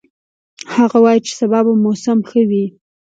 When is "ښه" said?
2.29-2.41